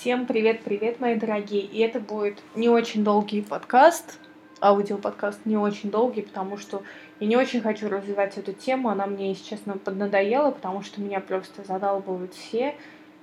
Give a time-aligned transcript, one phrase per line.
[0.00, 1.60] Всем привет-привет, мои дорогие.
[1.60, 4.18] И это будет не очень долгий подкаст,
[4.62, 6.82] аудиоподкаст не очень долгий, потому что
[7.20, 8.88] я не очень хочу развивать эту тему.
[8.88, 12.76] Она мне, если честно, поднадоела, потому что меня просто задалбывают все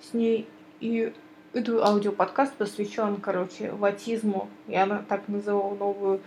[0.03, 0.47] с ней.
[0.79, 1.11] И
[1.53, 4.47] этот аудиоподкаст посвящен, короче, ватизму.
[4.67, 6.21] Я так назову новую,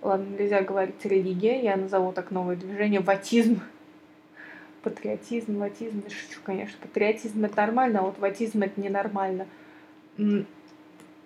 [0.00, 3.60] ладно, нельзя говорить религия, я назову так новое движение ватизм
[4.82, 9.46] патриотизм, ватизм, да шучу, конечно, патриотизм это нормально, а вот ватизм это ненормально.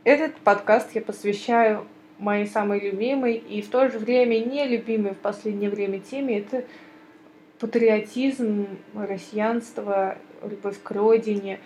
[0.05, 1.87] Этот подкаст я посвящаю
[2.19, 6.39] моей самой любимой и в то же время нелюбимой в последнее время теме.
[6.39, 6.65] Это
[7.59, 11.59] патриотизм, россиянство, любовь к родине.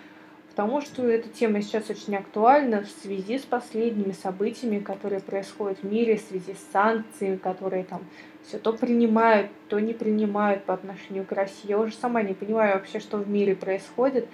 [0.49, 5.83] Потому что эта тема сейчас очень актуальна в связи с последними событиями, которые происходят в
[5.89, 8.01] мире, в связи с санкциями, которые там
[8.43, 11.69] все то принимают, то не принимают по отношению к России.
[11.69, 14.27] Я уже сама не понимаю вообще, что в мире происходит.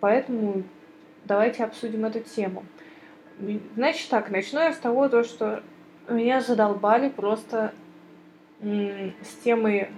[0.00, 0.64] Поэтому
[1.24, 2.64] давайте обсудим эту тему.
[3.74, 5.62] Значит так, начну я с того, то, что
[6.08, 7.72] меня задолбали просто
[8.60, 9.90] с темой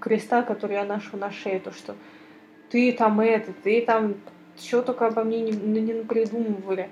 [0.00, 1.94] креста, который я ношу на шее, то, что
[2.70, 4.16] ты там это, ты там
[4.58, 6.90] что только обо мне не, не придумывали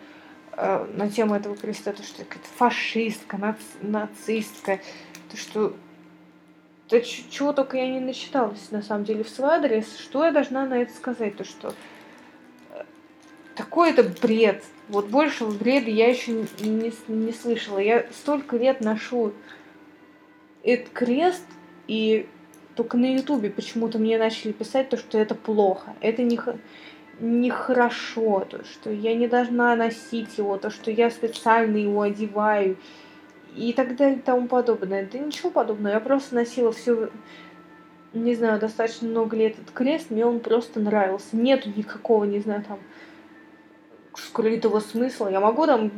[0.56, 4.80] э, на тему этого креста, то, что это фашистка, нац, нацистская,
[5.30, 5.76] то, что
[6.90, 9.96] да чего только я не начиталась, на самом деле, в свой адрес.
[9.96, 11.36] Что я должна на это сказать?
[11.36, 11.72] То, что
[13.54, 14.62] такой это бред.
[14.88, 17.78] Вот большего бреда я еще не, не слышала.
[17.78, 19.32] Я столько лет ношу
[20.62, 21.44] этот крест,
[21.86, 22.26] и
[22.74, 25.94] только на Ютубе почему-то мне начали писать то, что это плохо.
[26.00, 26.38] Это не,
[27.20, 32.76] нехорошо, то, что я не должна носить его, то, что я специально его одеваю
[33.54, 35.08] и так далее и тому подобное.
[35.10, 37.10] Да ничего подобного, я просто носила все,
[38.12, 41.36] не знаю, достаточно много лет этот крест, мне он просто нравился.
[41.36, 42.78] Нету никакого, не знаю, там,
[44.14, 45.28] скрытого смысла.
[45.28, 45.90] Я могу там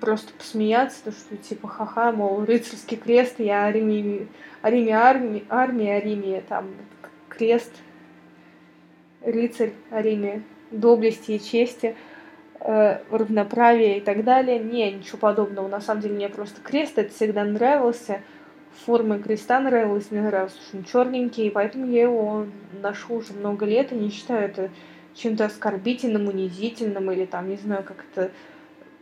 [0.00, 4.28] просто посмеяться, то что типа ха-ха, мол, рыцарский крест, я о Риме,
[4.62, 6.68] о Риме армии, армии, о Риме там
[7.28, 7.72] крест,
[9.22, 11.96] рыцарь о Риме, доблести и чести,
[12.60, 14.58] э, равноправия и так далее.
[14.58, 15.68] Не, ничего подобного.
[15.68, 18.20] На самом деле мне просто крест это всегда нравился.
[18.84, 22.46] Форма креста нравилась, мне нравился, что он черненький, и поэтому я его
[22.82, 24.70] ношу уже много лет и не считаю это
[25.16, 28.30] чем-то оскорбительным, унизительным или там, не знаю, как это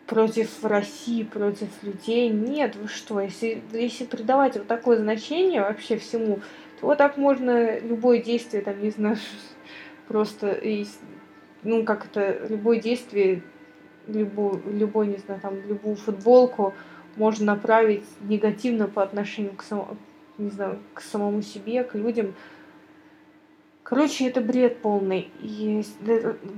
[0.06, 2.30] против России, против людей.
[2.30, 6.41] Нет, вы что, если, если придавать вот такое значение вообще всему,
[6.80, 9.16] то вот так можно любое действие, там, не знаю,
[10.08, 10.60] просто,
[11.62, 13.42] ну, как это, любое действие,
[14.06, 16.74] любой, любой, не знаю, там, любую футболку
[17.16, 19.97] можно направить негативно по отношению к, само,
[20.38, 22.34] не знаю, к самому себе, к людям,
[23.84, 25.31] Короче, это бред полный.
[25.41, 25.84] И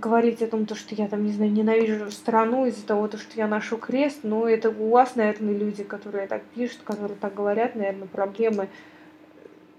[0.00, 3.36] говорить о том, то, что я там, не знаю, ненавижу страну из-за того, то, что
[3.36, 7.74] я ношу крест, ну, это у вас, наверное, люди, которые так пишут, которые так говорят,
[7.74, 8.68] наверное, проблемы,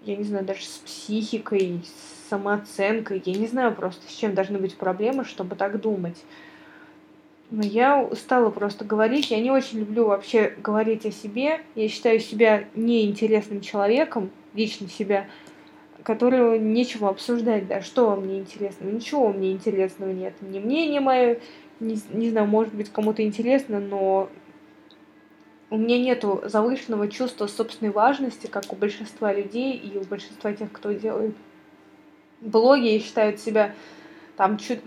[0.03, 3.23] я не знаю, даже с психикой, с самооценкой.
[3.25, 6.21] Я не знаю просто, с чем должны быть проблемы, чтобы так думать.
[7.49, 9.31] Но я стала просто говорить.
[9.31, 11.61] Я не очень люблю вообще говорить о себе.
[11.75, 15.27] Я считаю себя неинтересным человеком, лично себя
[16.07, 21.39] которого нечего обсуждать, да, что вам не интересно, ничего мне интересного нет, ни мнение мое,
[21.81, 24.29] не, не знаю, может быть, кому-то интересно, но
[25.69, 30.71] у меня нету завышенного чувства собственной важности, как у большинства людей и у большинства тех,
[30.71, 31.35] кто делает
[32.39, 33.73] блоги и считают себя
[34.37, 34.79] там чуть,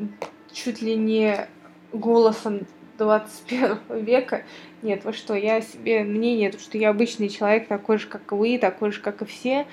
[0.51, 1.49] чуть ли не
[1.93, 2.61] голосом
[2.97, 4.45] 21 века.
[4.81, 8.91] Нет, вы что, я себе мнение, что я обычный человек, такой же, как вы, такой
[8.91, 9.67] же, как и все,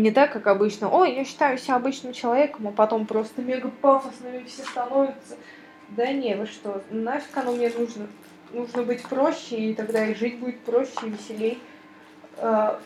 [0.00, 4.44] не так, как обычно, ой, я считаю себя обычным человеком, а потом просто мега пафосными
[4.44, 5.36] все становятся.
[5.90, 8.08] Да не, вы что, нафиг оно мне нужно?
[8.52, 11.58] Нужно быть проще, и тогда и жить будет проще и веселей.
[12.38, 12.80] А,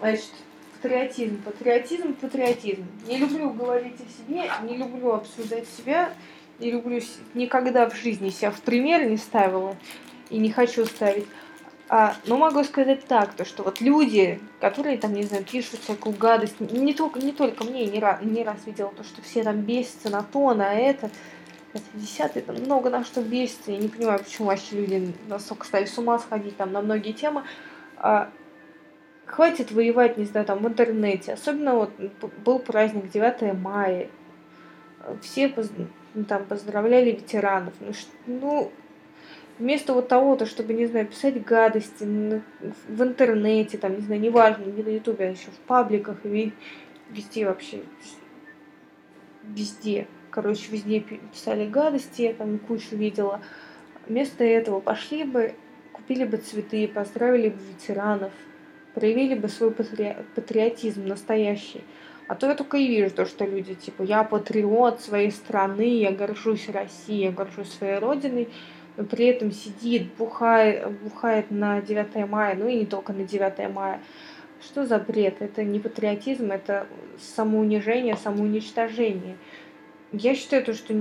[0.00, 0.30] значит,
[0.74, 2.86] патриотизм, патриотизм, патриотизм.
[3.06, 6.12] Не люблю говорить о себе, не люблю обсуждать себя,
[6.58, 7.00] не люблю
[7.34, 9.74] никогда в жизни себя в пример не ставила
[10.28, 11.26] и не хочу ставить.
[11.88, 16.16] А, но могу сказать так, то что вот люди, которые там, не знаю, пишут всякую
[16.16, 19.60] гадость, не только, не только мне, не раз, не раз видела то, что все там
[19.60, 21.10] бесятся на то, на это,
[21.72, 23.70] это десятое, там много на что бесится.
[23.70, 27.44] Я не понимаю, почему вообще люди настолько стали с ума сходить там на многие темы.
[27.98, 28.30] А,
[29.26, 31.34] хватит воевать, не знаю, там в интернете.
[31.34, 31.90] Особенно вот
[32.44, 34.08] был праздник 9 мая.
[35.22, 35.70] Все поз...
[36.28, 37.74] там поздравляли ветеранов.
[37.78, 37.92] Ну,
[38.26, 38.72] ну
[39.58, 42.04] вместо вот того, то, чтобы, не знаю, писать гадости
[42.88, 46.52] в интернете, там, не знаю, неважно, не на ютубе, а еще в пабликах, и
[47.10, 47.80] везде вообще,
[49.44, 53.40] везде, короче, везде писали гадости, я там кучу видела.
[54.06, 55.54] Вместо этого пошли бы,
[55.92, 58.32] купили бы цветы, поздравили бы ветеранов,
[58.94, 60.16] проявили бы свой патри...
[60.34, 61.82] патриотизм настоящий.
[62.28, 66.10] А то я только и вижу то, что люди, типа, я патриот своей страны, я
[66.10, 72.56] горжусь Россией, я горжусь своей родиной, но при этом сидит, бухает, бухает на 9 мая,
[72.56, 74.00] ну и не только на 9 мая.
[74.60, 75.36] Что за бред?
[75.40, 76.86] Это не патриотизм, это
[77.18, 79.36] самоунижение, самоуничтожение.
[80.12, 80.94] Я считаю, то, что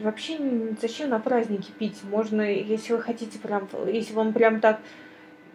[0.00, 0.38] вообще
[0.80, 1.96] зачем на праздники пить?
[2.02, 4.80] Можно, если вы хотите прям, если вам прям так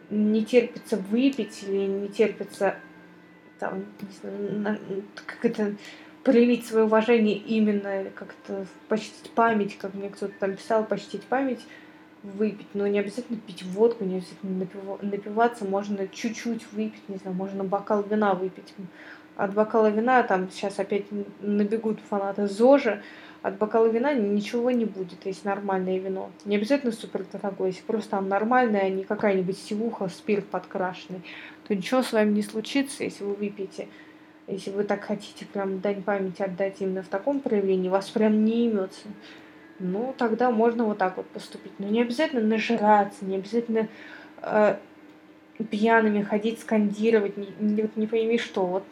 [0.10, 2.75] не терпится выпить или не терпится
[3.60, 4.80] там, не знаю,
[5.25, 5.75] как это
[6.24, 11.62] проявить свое уважение именно как-то почтить память, как мне кто-то там писал, почтить память,
[12.24, 14.68] выпить, но не обязательно пить водку, не обязательно
[15.02, 18.74] напиваться, можно чуть-чуть выпить, не знаю, можно бокал вина выпить.
[19.36, 21.06] От бокала вина там сейчас опять
[21.42, 23.02] набегут фанаты ЗОЖа,
[23.42, 26.31] от бокала вина ничего не будет, если нормальное вино.
[26.46, 31.22] Не обязательно супер дорогое, если просто там нормальное, а не какая-нибудь сивуха, спирт подкрашенный,
[31.68, 33.90] то ничего с вами не случится, если вы выпьете.
[34.48, 38.66] Если вы так хотите прям дань памяти отдать именно в таком проявлении, вас прям не
[38.68, 39.08] имется
[39.80, 41.74] ну, тогда можно вот так вот поступить.
[41.80, 43.88] Но не обязательно нажираться, не обязательно
[44.42, 44.78] э,
[45.70, 48.66] пьяными ходить, скандировать, не, не, не пойми что.
[48.66, 48.84] Вот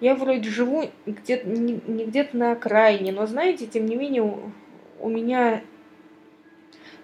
[0.00, 4.50] я вроде живу где-то не, не где-то на окраине, но знаете, тем не менее, у,
[5.00, 5.62] у меня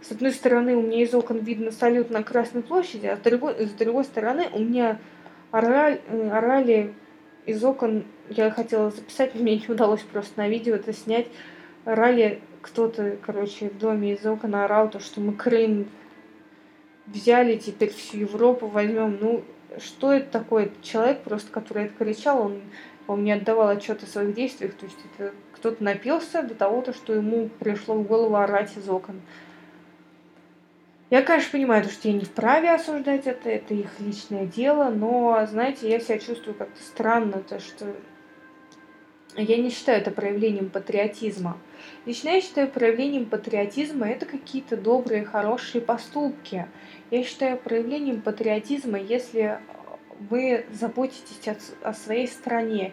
[0.02, 3.66] с одной стороны, у меня из окон видно салют на Красной площади, а с другой,
[3.66, 4.98] с другой стороны, у меня
[5.50, 6.00] орали,
[6.30, 6.94] орали
[7.46, 11.26] из окон, я хотела записать, мне не удалось просто на видео это снять,
[11.84, 15.88] орали кто-то, короче, в доме из окон орал, то, что мы Крым
[17.06, 19.18] взяли, теперь всю Европу возьмем.
[19.20, 19.44] Ну,
[19.78, 20.70] что это такое?
[20.82, 22.60] человек просто, который это кричал, он,
[23.06, 24.74] он не отдавал отчет о своих действиях.
[24.74, 28.88] То есть это кто-то напился до того, то, что ему пришло в голову орать из
[28.88, 29.20] окон.
[31.10, 35.90] Я, конечно, понимаю, что я не вправе осуждать это, это их личное дело, но, знаете,
[35.90, 37.96] я себя чувствую как-то странно, то, что
[39.36, 41.58] я не считаю это проявлением патриотизма.
[42.04, 46.66] Лично я считаю проявлением патриотизма это какие-то добрые, хорошие поступки.
[47.10, 49.60] Я считаю проявлением патриотизма, если
[50.28, 51.56] вы заботитесь о,
[51.88, 52.92] о своей стране.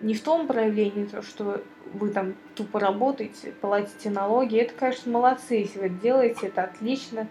[0.00, 1.62] Не в том проявлении, то, что
[1.92, 4.58] вы там тупо работаете, платите налоги.
[4.58, 7.28] Это, конечно, молодцы, если вы делаете, это отлично.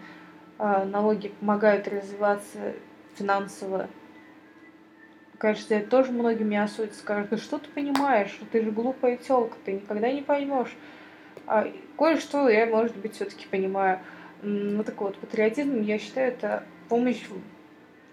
[0.58, 2.74] А, налоги помогают развиваться
[3.16, 3.88] финансово
[5.44, 9.54] Конечно, это тоже многие меня осудят, скажут, да что ты понимаешь, ты же глупая телка,
[9.62, 10.74] ты никогда не поймешь.
[11.46, 13.98] А кое-что я, может быть, все-таки понимаю.
[14.40, 17.20] Ну так вот, патриотизм, я считаю, это помощь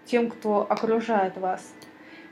[0.04, 1.72] тем, кто окружает вас.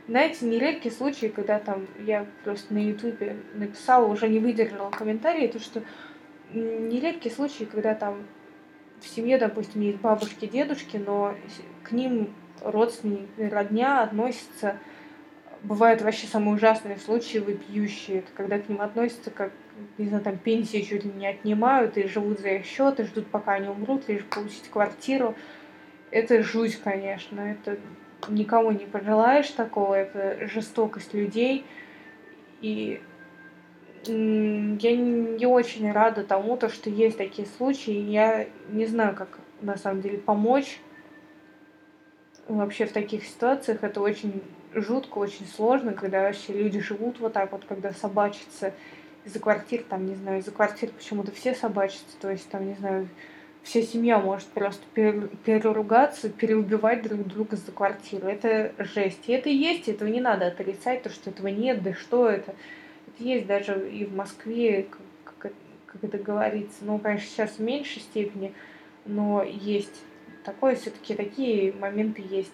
[0.07, 5.61] Знаете, нередкие случаи, когда там я просто на ютубе написала, уже не выдержала комментарии, то
[5.61, 5.83] что
[6.53, 8.27] нередкие случаи, когда там
[9.01, 11.35] в семье, допустим, есть бабушки, дедушки, но
[11.85, 14.77] к ним родственники, родня относятся,
[15.63, 19.53] бывают вообще самые ужасные случаи вопиющие, это когда к ним относятся как,
[19.99, 23.27] не знаю, там пенсии чуть ли не отнимают и живут за их счет, и ждут,
[23.27, 25.35] пока они умрут, лишь получить квартиру.
[26.11, 27.79] Это жуть, конечно, это
[28.29, 31.65] никому не пожелаешь такого, это жестокость людей.
[32.61, 33.01] И
[34.07, 37.93] я не очень рада тому, то, что есть такие случаи.
[37.93, 40.81] Я не знаю, как на самом деле помочь
[42.49, 44.43] вообще в таких ситуациях это очень
[44.75, 48.73] жутко, очень сложно, когда вообще люди живут вот так вот, когда собачатся
[49.25, 53.09] из-за квартир, там, не знаю, из-за квартир почему-то все собачатся, то есть там, не знаю,
[53.63, 58.27] вся семья может просто переругаться, переубивать друг друга за квартиру.
[58.27, 59.29] Это жесть.
[59.29, 62.55] И это есть, этого не надо отрицать, то, что этого нет, да что это.
[63.07, 64.87] Это есть даже и в Москве,
[65.39, 65.53] как,
[65.87, 66.79] как это говорится.
[66.83, 68.55] Ну, конечно, сейчас в меньшей степени,
[69.05, 70.03] но есть
[70.45, 72.53] такое все-таки такие моменты есть.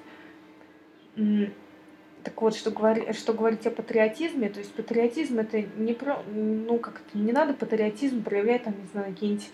[2.27, 6.77] Так вот, что, говори, что говорить о патриотизме, то есть патриотизм это не про, ну
[6.81, 9.49] как то не надо патриотизм проявлять там, не знаю, какие-нибудь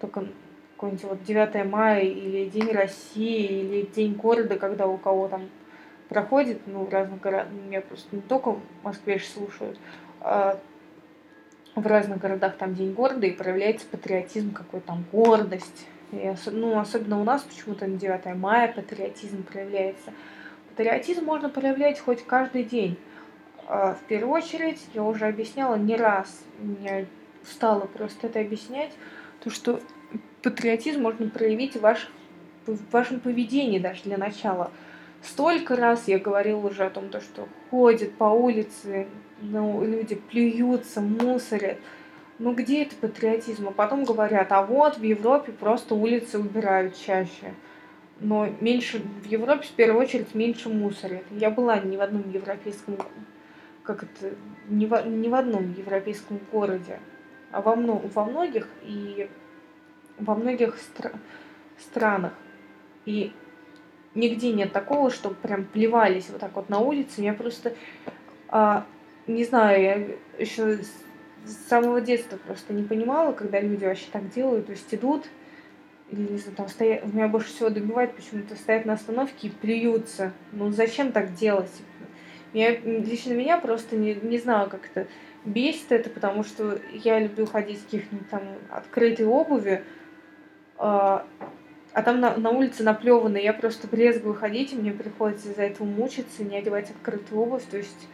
[0.00, 0.26] только
[0.74, 5.48] какой-нибудь вот 9 мая или День России или День города, когда у кого там
[6.08, 9.78] проходит, ну, в разных городах, меня просто не только в Москве же слушают,
[10.20, 10.58] а
[11.76, 17.20] в разных городах там День города и проявляется патриотизм, какой там гордость, и, ну, особенно
[17.20, 20.12] у нас почему-то на 9 мая патриотизм проявляется.
[20.78, 22.96] Патриотизм можно проявлять хоть каждый день.
[23.66, 27.04] А, в первую очередь, я уже объясняла не раз, меня
[27.42, 28.92] устала просто это объяснять,
[29.42, 29.80] то, что
[30.44, 32.10] патриотизм можно проявить в, ваших,
[32.66, 34.70] в вашем поведении даже для начала.
[35.20, 39.08] Столько раз я говорила уже о том, то, что ходят по улице,
[39.40, 41.78] ну, люди плюются, мусорят,
[42.38, 43.66] Ну где это патриотизм?
[43.66, 47.52] А потом говорят, а вот в Европе просто улицы убирают чаще.
[48.20, 51.24] Но меньше в Европе в первую очередь меньше мусорят.
[51.30, 52.96] Я была не в одном европейском
[53.88, 54.34] как это
[54.68, 57.00] не в, не в одном европейском городе,
[57.50, 59.30] а во, во многих и
[60.18, 61.12] во многих стра
[61.78, 62.34] странах.
[63.06, 63.32] И
[64.14, 67.22] нигде нет такого, что прям плевались вот так вот на улице.
[67.22, 67.72] Я просто,
[68.50, 68.84] а,
[69.26, 70.80] не знаю, я еще
[71.46, 75.24] с самого детства просто не понимала, когда люди вообще так делают, то есть идут,
[76.10, 80.32] или не знаю, там стоят, меня больше всего добивает почему-то стоят на остановке и плюются.
[80.52, 81.70] Ну зачем так делать?
[82.52, 85.06] Я, лично меня просто не, не знаю, как это
[85.44, 89.84] бесит это, потому что я люблю ходить в каких-нибудь там открытой обуви,
[90.78, 91.26] а,
[91.92, 95.86] а там на, на улице наплевано, я просто брезгую ходить, и мне приходится из-за этого
[95.86, 97.64] мучиться, не одевать открытую обувь.
[97.64, 98.08] То есть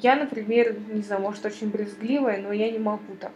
[0.00, 3.32] я, например, не знаю, может, очень брезгливая, но я не могу так.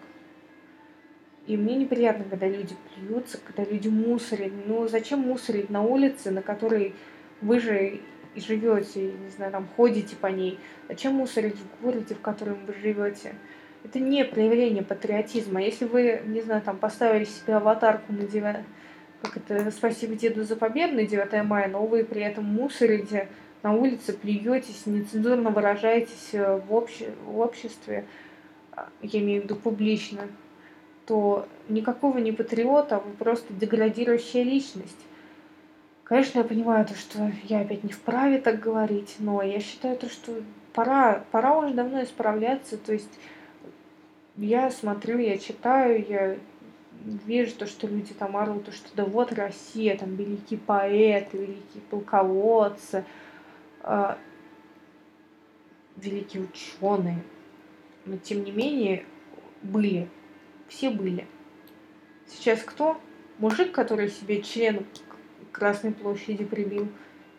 [1.47, 4.53] И мне неприятно, когда люди плюются, когда люди мусорят.
[4.67, 6.95] Ну, зачем мусорить на улице, на которой
[7.41, 8.01] вы же
[8.35, 10.59] и живете, не знаю, там ходите по ней?
[10.89, 13.35] Зачем мусорить в городе, в котором вы живете?
[13.85, 15.63] Это не проявление патриотизма.
[15.63, 18.57] Если вы, не знаю, там поставили себе аватарку на 9...
[19.23, 23.29] Как это, спасибо деду за победу на 9 мая, но вы при этом мусорите
[23.63, 27.11] на улице, плюетесь, нецензурно выражаетесь э, в, обще...
[27.27, 28.07] в обществе,
[28.73, 30.23] а, я имею в виду публично,
[31.11, 34.97] то никакого не патриота, а вы просто деградирующая личность.
[36.05, 40.09] Конечно, я понимаю то, что я опять не вправе так говорить, но я считаю то,
[40.09, 40.41] что
[40.73, 43.11] пора, пора уже давно исправляться, то есть
[44.37, 46.37] я смотрю, я читаю, я
[47.27, 51.83] вижу то, что люди там орут, то, что да вот Россия, там великий поэт, великие
[51.91, 53.05] полководцы,
[53.83, 54.15] э,
[55.97, 57.25] великие ученые.
[58.05, 59.05] Но тем не менее
[59.61, 60.09] были,
[60.71, 61.27] все были.
[62.27, 62.99] Сейчас кто?
[63.39, 64.87] Мужик, который себе член
[65.53, 66.89] Красной площади прибил,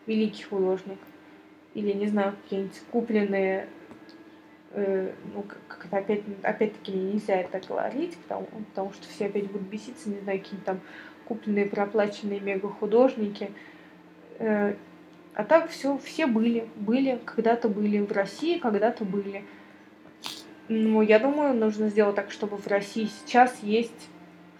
[0.06, 0.98] великий художник.
[1.74, 3.68] Или, не знаю, какие-нибудь купленные
[4.72, 9.68] э, ну, как это опять, опять-таки нельзя это говорить, потому, потому что все опять будут
[9.68, 10.80] беситься, не знаю, какие-то там
[11.24, 13.50] купленные, проплаченные мега-художники.
[14.38, 14.74] Э,
[15.34, 19.44] а так все, все были, были, когда-то были в России, когда-то были.
[20.74, 24.08] Ну, я думаю, нужно сделать так, чтобы в России сейчас есть,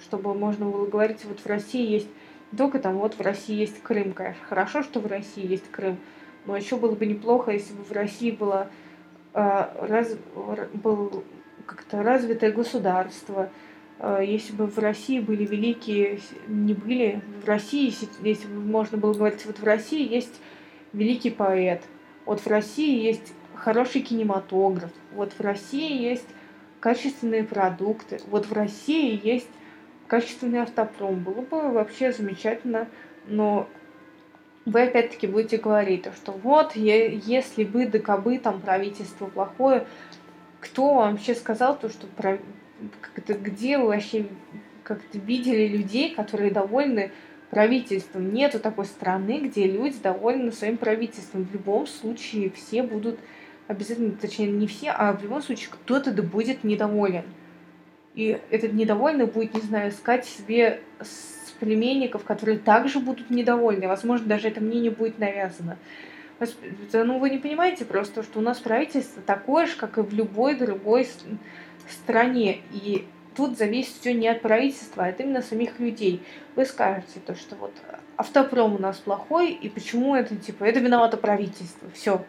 [0.02, 2.08] чтобы можно было говорить, вот в России есть,
[2.54, 5.96] только там, вот в России есть Крым, конечно, хорошо, что в России есть Крым,
[6.44, 8.68] но еще было бы неплохо, если бы в России была
[9.32, 10.14] а, раз,
[10.74, 11.24] был
[11.64, 13.48] как-то развитое государство,
[13.98, 17.90] а, если бы в России были великие, не были, в России,
[18.20, 20.42] если бы можно было говорить, вот в России есть
[20.92, 21.82] великий поэт,
[22.26, 26.28] вот в России есть хороший кинематограф, вот в России есть
[26.80, 29.48] качественные продукты, вот в России есть
[30.08, 31.20] качественный автопром.
[31.20, 32.88] Было бы вообще замечательно,
[33.26, 33.68] но
[34.64, 39.86] вы опять-таки будете говорить, что вот, если бы да кабы там правительство плохое,
[40.60, 42.06] кто вообще сказал то, что
[43.16, 44.26] это, где вы вообще
[44.84, 47.10] как-то видели людей, которые довольны
[47.50, 48.32] правительством?
[48.32, 51.44] Нету такой страны, где люди довольны своим правительством.
[51.44, 53.18] В любом случае все будут
[53.72, 57.24] обязательно, точнее не все, а в любом случае кто-то да будет недоволен.
[58.14, 60.80] И этот недовольный будет, не знаю, искать себе
[61.60, 63.86] племенников, которые также будут недовольны.
[63.88, 65.78] Возможно, даже это мнение будет навязано.
[66.92, 70.56] Ну, вы не понимаете просто, что у нас правительство такое же, как и в любой
[70.56, 71.06] другой
[71.88, 72.62] стране.
[72.72, 76.22] И тут зависит все не от правительства, а от именно самих людей.
[76.56, 77.72] Вы скажете то, что вот
[78.16, 82.24] автопром у нас плохой, и почему это, типа, это виновато правительство, все.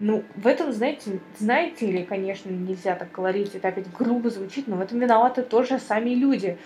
[0.00, 4.76] Ну, в этом, знаете, знаете ли, конечно, нельзя так говорить, это опять грубо звучит, но
[4.76, 6.56] в этом виноваты тоже сами люди.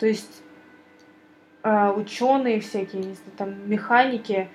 [0.00, 0.42] То есть
[1.62, 4.48] а, ученые всякие, не знаю, там механики,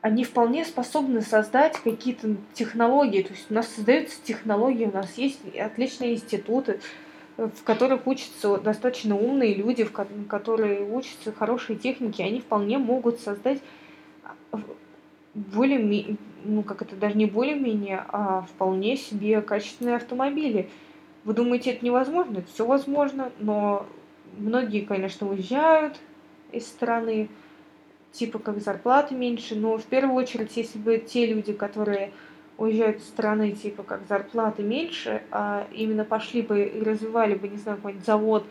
[0.00, 3.22] они вполне способны создать какие-то технологии.
[3.22, 6.80] То есть у нас создаются технологии, у нас есть отличные институты,
[7.36, 13.60] в которых учатся достаточно умные люди, в которые учатся хорошие техники, они вполне могут создать
[15.54, 20.68] более, ну как это даже не более-менее, а вполне себе качественные автомобили.
[21.24, 22.38] Вы думаете, это невозможно?
[22.38, 23.86] Это все возможно, но
[24.38, 25.98] Многие, конечно, уезжают
[26.52, 27.28] из страны,
[28.12, 32.12] типа как зарплаты меньше, но в первую очередь, если бы те люди, которые
[32.58, 37.56] уезжают из страны, типа как зарплаты меньше, а именно пошли бы и развивали бы, не
[37.56, 38.44] знаю, какой-нибудь завод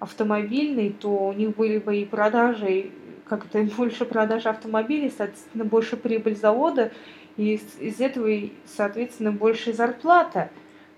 [0.00, 2.90] автомобильный, то у них были бы и продажи,
[3.28, 6.92] как это больше продаж автомобилей, соответственно, больше прибыль завода,
[7.36, 8.28] и из, из этого,
[8.66, 10.50] соответственно, больше зарплата.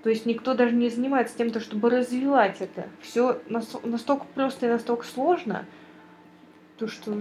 [0.02, 2.88] То есть никто даже не занимается тем, чтобы развивать это.
[3.00, 5.66] Все настолько просто и настолько сложно,
[6.78, 7.14] то что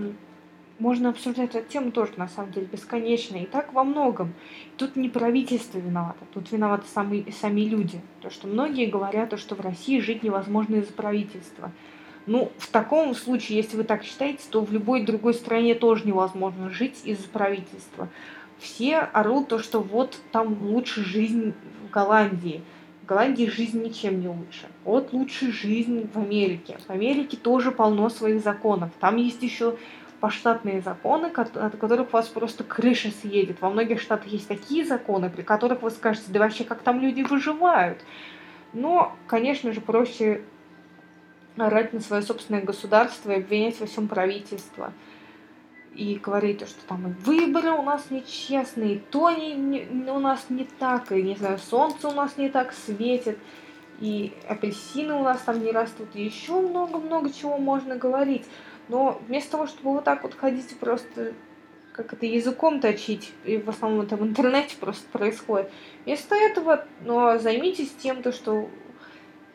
[0.79, 3.35] можно обсуждать эту тему тоже, на самом деле, бесконечно.
[3.35, 4.33] И так во многом.
[4.77, 8.01] Тут не правительство виновато, тут виноваты сами, сами люди.
[8.21, 11.71] То, что многие говорят, что в России жить невозможно из-за правительства.
[12.29, 16.69] Ну, в таком случае, если вы так считаете, то в любой другой стране тоже невозможно
[16.69, 18.07] жить из-за правительства.
[18.59, 21.55] Все орут то, что вот там лучше жизнь
[21.88, 22.62] в Голландии.
[23.01, 24.67] В Голландии жизнь ничем не лучше.
[24.83, 26.77] Вот лучше жизнь в Америке.
[26.88, 28.91] В Америке тоже полно своих законов.
[29.00, 29.75] Там есть еще
[30.19, 33.59] поштатные законы, от которых у вас просто крыша съедет.
[33.59, 37.24] Во многих штатах есть такие законы, при которых вы скажете, да вообще как там люди
[37.24, 37.98] выживают.
[38.74, 40.43] Но, конечно же, проще
[41.58, 44.94] орать на свое собственное государство и обвинять во всем правительство.
[45.96, 51.12] И говорить, что там выборы у нас нечестные, то не, не, у нас не так,
[51.12, 53.38] и, не знаю, солнце у нас не так светит,
[54.00, 58.46] и апельсины у нас там не растут, и еще много-много чего можно говорить.
[58.88, 61.34] Но вместо того, чтобы вот так вот ходить и просто
[61.91, 65.70] как это языком точить, и в основном это в интернете просто происходит.
[66.06, 68.70] Вместо этого ну, займитесь тем, то, что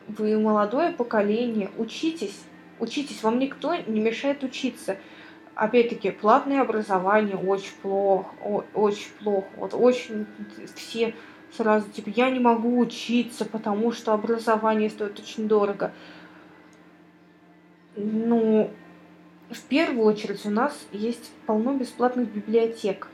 [0.07, 2.43] вы молодое поколение, учитесь,
[2.79, 4.97] учитесь, вам никто не мешает учиться.
[5.55, 8.33] Опять-таки, платное образование очень плохо,
[8.73, 9.47] очень плохо.
[9.55, 10.25] Вот очень
[10.75, 11.15] все
[11.55, 15.93] сразу, типа, я не могу учиться, потому что образование стоит очень дорого.
[17.95, 18.69] Ну,
[19.49, 23.07] в первую очередь у нас есть полно бесплатных библиотек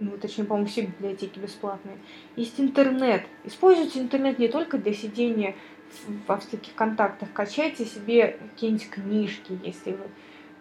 [0.00, 1.98] ну, точнее, по-моему, все библиотеки бесплатные.
[2.36, 3.22] Есть интернет.
[3.44, 5.54] Используйте интернет не только для сидения
[6.26, 7.32] во всяких контактах.
[7.32, 10.04] Качайте себе какие-нибудь книжки, если вы...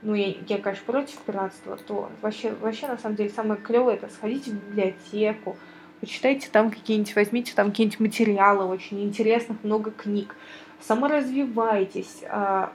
[0.01, 4.09] Ну, я, я, конечно, против пиратства, то вообще, вообще, на самом деле, самое клевое это
[4.09, 5.55] сходите в библиотеку,
[6.01, 10.35] почитайте там какие-нибудь, возьмите там какие-нибудь материалы очень интересных, много книг.
[10.81, 12.73] Саморазвивайтесь, а,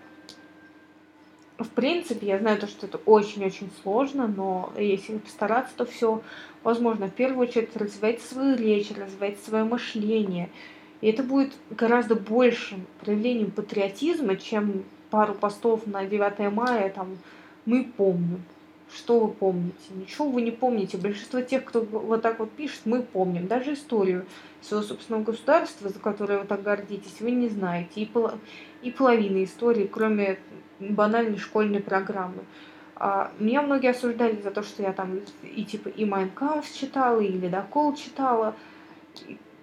[1.58, 6.22] в принципе, я знаю, то, что это очень-очень сложно, но если постараться, то все
[6.62, 7.08] возможно.
[7.08, 10.50] В первую очередь развивать свою речь, развивать свое мышление.
[11.00, 17.18] И это будет гораздо большим проявлением патриотизма, чем пару постов на 9 мая, там,
[17.64, 18.42] мы помним.
[18.94, 19.74] Что вы помните?
[19.94, 20.96] Ничего вы не помните.
[20.96, 23.46] Большинство тех, кто вот так вот пишет, мы помним.
[23.46, 24.24] Даже историю
[24.62, 28.00] своего собственного государства, за которое вы так гордитесь, вы не знаете.
[28.00, 28.30] И, пол...
[28.82, 30.38] и половины истории, кроме
[30.80, 32.44] банальной школьной программы.
[32.96, 37.28] А, меня многие осуждали за то, что я там и типа и Майнкамф читала, и
[37.28, 38.54] Ледокол читала.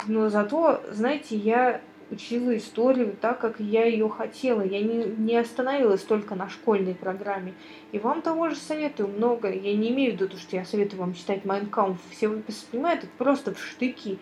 [0.08, 4.62] Но зато, знаете, я учила историю так, как я ее хотела.
[4.62, 7.54] Я не, не остановилась только на школьной программе.
[7.91, 9.51] И вам того же советую много.
[9.51, 11.97] Я не имею в виду, что я советую вам читать Майнкамф.
[12.12, 14.19] Все воспринимают это просто в штыки.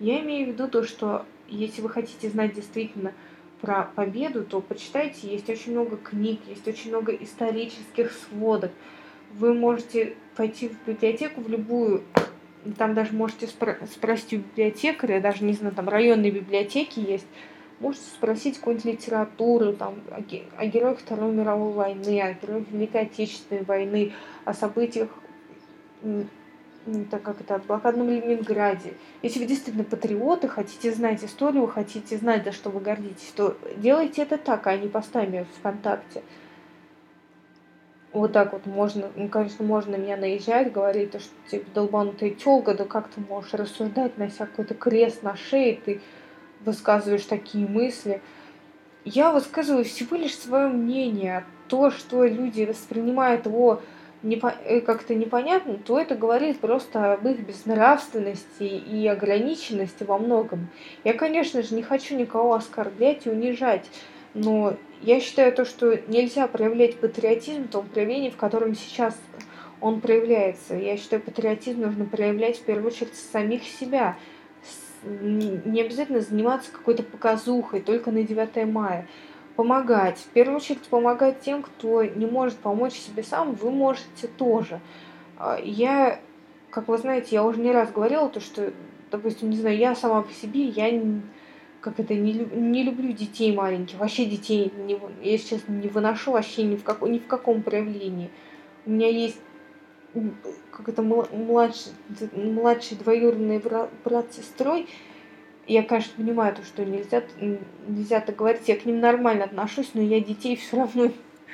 [0.00, 3.12] Я имею в виду то, что если вы хотите знать действительно
[3.66, 8.70] про победу, то почитайте, есть очень много книг, есть очень много исторических сводок.
[9.32, 12.04] Вы можете пойти в библиотеку в любую,
[12.78, 17.26] там даже можете спро- спросить у библиотекаря, даже, не знаю, там районные библиотеки есть,
[17.80, 23.02] можете спросить какую-нибудь литературу там, о, ге- о героях Второй мировой войны, о героях Великой
[23.02, 24.12] Отечественной войны,
[24.44, 25.08] о событиях
[27.10, 28.94] так как это, о блокадном Ленинграде.
[29.22, 34.22] Если вы действительно патриоты, хотите знать историю, хотите знать, за что вы гордитесь, то делайте
[34.22, 36.22] это так, а не постами ВКонтакте.
[38.12, 42.84] Вот так вот можно, ну, конечно, можно меня наезжать, говорить, что типа долбанутая тёлка, да
[42.84, 46.00] как ты можешь рассуждать, на какой-то крест на шее, ты
[46.64, 48.22] высказываешь такие мысли.
[49.04, 53.82] Я высказываю всего лишь свое мнение, то, что люди воспринимают его
[54.84, 60.68] как-то непонятно, то это говорит просто об их безнравственности и ограниченности во многом.
[61.04, 63.84] Я, конечно же, не хочу никого оскорблять и унижать,
[64.34, 69.16] но я считаю то, что нельзя проявлять патриотизм в том проявлении, в котором сейчас
[69.80, 70.74] он проявляется.
[70.74, 74.16] Я считаю, патриотизм нужно проявлять в первую очередь самих себя.
[75.04, 79.06] Не обязательно заниматься какой-то показухой только на 9 мая
[79.56, 80.18] помогать.
[80.18, 84.80] В первую очередь помогать тем, кто не может помочь себе сам, вы можете тоже.
[85.38, 86.20] А, я,
[86.70, 88.72] как вы знаете, я уже не раз говорила, то, что,
[89.10, 91.02] допустим, не знаю, я сама по себе, я
[91.80, 96.64] как это, не, не люблю детей маленьких, вообще детей, не, я сейчас не выношу вообще
[96.64, 98.30] ни в, как, ни в каком проявлении.
[98.84, 99.38] У меня есть
[100.70, 101.92] как это младший,
[102.32, 104.88] младший двоюродный брат, брат сестрой,
[105.66, 107.22] я, конечно, понимаю то, что нельзя,
[107.88, 111.10] нельзя так говорить, я к ним нормально отношусь, но я детей все равно,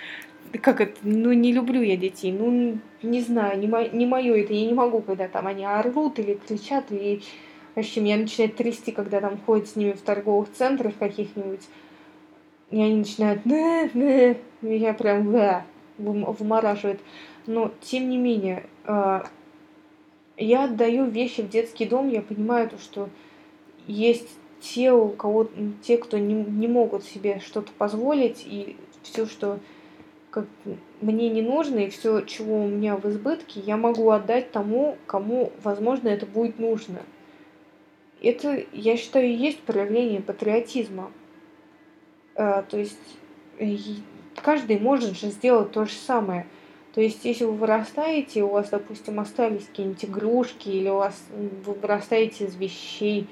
[0.62, 4.66] как это, ну не люблю я детей, ну не знаю, не, мо, мое это, я
[4.66, 7.22] не могу, когда там они орут или кричат, или
[7.74, 11.62] Вообще, меня начинает трясти, когда там ходят с ними в торговых центрах каких-нибудь,
[12.70, 15.64] и они начинают «не, не», меня прям «да»,
[15.96, 17.00] вымораживает.
[17.46, 19.26] Но, тем не менее, а,
[20.36, 23.08] я отдаю вещи в детский дом, я понимаю, то, что
[23.86, 24.28] есть
[24.60, 25.48] те, у кого,
[25.82, 29.58] те, кто не, не могут себе что-то позволить, и все, что
[30.30, 30.46] как
[31.00, 35.52] мне не нужно, и все, чего у меня в избытке, я могу отдать тому, кому,
[35.62, 37.02] возможно, это будет нужно.
[38.22, 41.10] Это, я считаю, и есть проявление патриотизма.
[42.34, 42.98] А, то есть
[44.36, 46.46] каждый может же сделать то же самое.
[46.94, 51.20] То есть, если вы вырастаете, у вас, допустим, остались какие-нибудь игрушки, или у вас
[51.64, 53.28] вы вырастаете из вещей,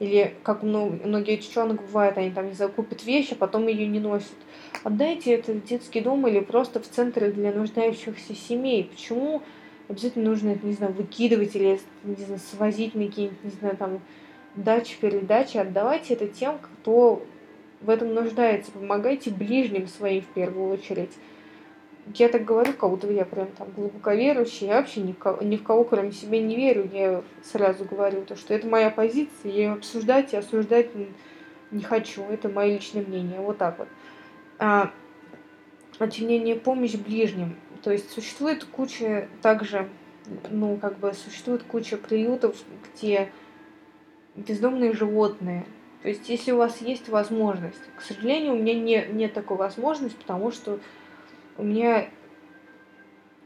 [0.00, 4.34] или как многие девчонок бывает, они там, не знаю, купят а потом ее не носят.
[4.82, 8.84] Отдайте это в детский дом или просто в центры для нуждающихся семей.
[8.84, 9.42] Почему
[9.88, 14.00] обязательно нужно это, не знаю, выкидывать или, не знаю, свозить на какие-нибудь, не знаю, там,
[14.56, 15.58] дачи, передачи.
[15.58, 17.22] Отдавайте это тем, кто
[17.82, 18.72] в этом нуждается.
[18.72, 21.12] Помогайте ближним своим в первую очередь
[22.14, 25.62] я так говорю, как будто я прям там глубоко верующий, я вообще ни, ни в
[25.62, 26.88] кого, кроме себя, не верю.
[26.92, 30.90] Я сразу говорю, то, что это моя позиция, я ее обсуждать и осуждать
[31.70, 32.22] не хочу.
[32.24, 33.40] Это мое личное мнение.
[33.40, 33.88] Вот так вот.
[34.58, 34.90] А,
[35.98, 37.56] а не менее, помощь ближним.
[37.82, 39.88] То есть существует куча также,
[40.50, 42.56] ну, как бы существует куча приютов,
[42.94, 43.30] где
[44.34, 45.64] бездомные животные.
[46.02, 50.16] То есть, если у вас есть возможность, к сожалению, у меня не, нет такой возможности,
[50.18, 50.80] потому что
[51.60, 52.08] у меня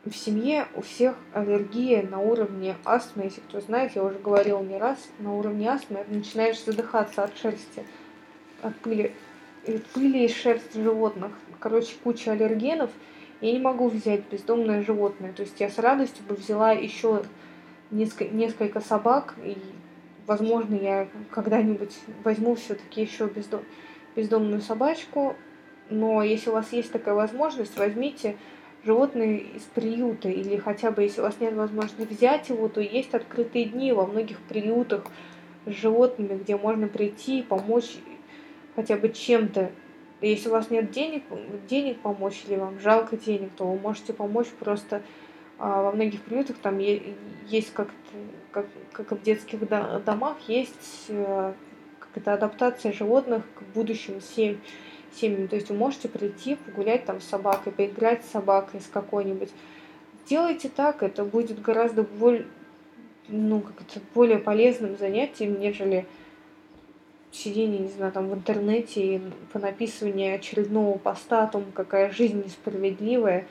[0.04, 3.24] в семье у всех аллергия на уровне астмы.
[3.24, 7.84] Если кто знает, я уже говорила не раз, на уровне астмы начинаешь задыхаться от шерсти,
[8.62, 9.12] от пыли,
[9.66, 11.32] от пыли и шерсти животных.
[11.58, 12.90] Короче, куча аллергенов.
[13.40, 15.32] Я не могу взять бездомное животное.
[15.32, 17.24] То есть я с радостью бы взяла еще
[17.90, 19.56] несколько, несколько собак, и,
[20.26, 23.62] возможно, я когда-нибудь возьму все-таки еще бездом,
[24.14, 25.34] бездомную собачку,
[25.90, 28.36] но если у вас есть такая возможность, возьмите
[28.84, 33.14] животное из приюта, или хотя бы, если у вас нет возможности взять его, то есть
[33.14, 35.04] открытые дни во многих приютах
[35.66, 37.96] с животными, где можно прийти и помочь
[38.76, 39.70] хотя бы чем-то.
[40.20, 41.22] Если у вас нет денег,
[41.68, 45.02] денег помочь, или вам жалко денег, то вы можете помочь просто
[45.58, 47.88] а, во многих приютах там есть как,
[48.50, 49.60] как, как в детских
[50.04, 51.52] домах, есть э,
[51.98, 54.60] как это адаптация животных к будущим семьям
[55.14, 55.46] семьями.
[55.46, 59.50] То есть вы можете прийти, погулять там с собакой, поиграть с собакой с какой-нибудь.
[60.28, 62.46] Делайте так, это будет гораздо более,
[63.28, 66.06] ну, как это, более полезным занятием, нежели
[67.30, 69.20] сидение, не знаю, там в интернете и
[69.52, 73.46] понаписывание очередного поста о том, какая жизнь несправедливая.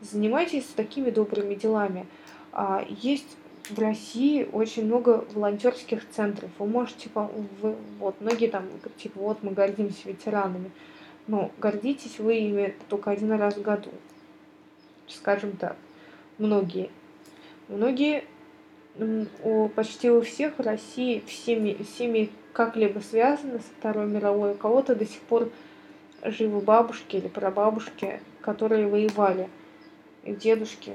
[0.00, 2.06] Занимайтесь такими добрыми делами.
[2.52, 3.36] А, есть
[3.70, 6.50] в России очень много волонтерских центров.
[6.58, 8.64] Вы можете, вы, вот, многие там,
[8.96, 10.70] типа, вот мы гордимся ветеранами.
[11.28, 13.90] Но гордитесь вы ими только один раз в году.
[15.06, 15.76] Скажем так.
[16.38, 16.90] Многие.
[17.68, 18.24] Многие,
[19.42, 24.52] у, почти у всех в России всеми, всеми как-либо связаны со Второй мировой.
[24.52, 25.50] У кого-то до сих пор
[26.24, 29.48] живы бабушки или прабабушки, которые воевали,
[30.24, 30.94] и дедушки.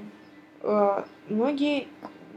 [0.61, 1.87] А, многие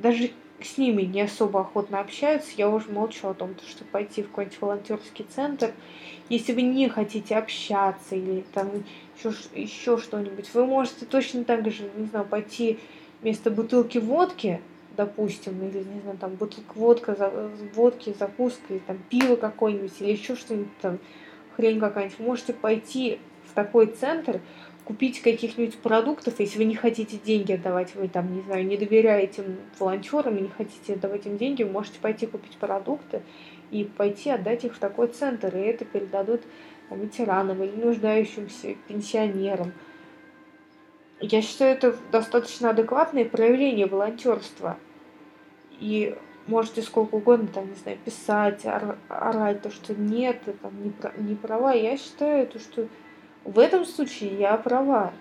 [0.01, 0.31] даже
[0.63, 2.51] с ними не особо охотно общаются.
[2.57, 5.73] Я уже молчу о том, что пойти в какой-нибудь волонтерский центр
[6.31, 8.71] если вы не хотите общаться или там
[9.55, 12.79] еще, что-нибудь, вы можете точно так же, не знаю, пойти
[13.21, 14.63] вместо бутылки водки,
[14.97, 20.13] допустим, или, не знаю, там, бутылка водка, за, водки, закуска, или там пиво какое-нибудь, или
[20.13, 20.99] еще что-нибудь там,
[21.57, 23.19] хрень какая-нибудь, можете пойти
[23.51, 24.41] в такой центр,
[24.91, 29.45] купить каких-нибудь продуктов, если вы не хотите деньги отдавать, вы там, не знаю, не доверяете
[29.79, 33.23] волонтерам и не хотите отдавать им деньги, вы можете пойти купить продукты
[33.71, 36.43] и пойти отдать их в такой центр, и это передадут
[36.91, 39.75] ветеранам или нуждающимся пенсионерам.
[41.21, 44.77] Я считаю, это достаточно адекватное проявление волонтерства.
[45.79, 46.17] И
[46.49, 48.67] можете сколько угодно, там, не знаю, писать,
[49.07, 50.93] орать, то, что нет, это не,
[51.29, 51.75] не права.
[51.75, 52.89] Я считаю, то, что
[53.51, 55.13] в этом случае я права.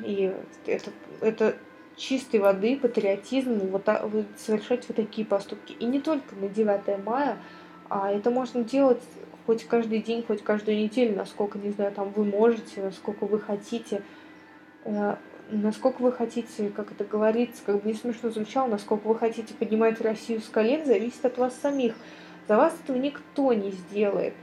[0.00, 0.32] И
[0.66, 1.56] это, это
[1.96, 5.72] чистой воды патриотизм вот, вот совершать вот такие поступки.
[5.72, 7.38] И не только на 9 мая,
[7.88, 9.02] а это можно делать
[9.44, 14.02] хоть каждый день, хоть каждую неделю, насколько, не знаю, там вы можете, насколько вы хотите,
[14.84, 15.16] э,
[15.50, 20.00] насколько вы хотите, как это говорится, как бы не смешно звучало, насколько вы хотите поднимать
[20.00, 21.94] Россию с колен, зависит от вас самих.
[22.46, 24.34] За вас этого никто не сделает.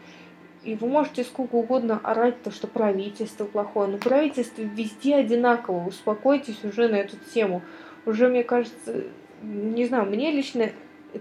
[0.64, 5.88] И вы можете сколько угодно орать, то, что правительство плохое, но правительство везде одинаково.
[5.88, 7.62] Успокойтесь уже на эту тему.
[8.06, 9.04] Уже, мне кажется,
[9.42, 10.70] не знаю, мне лично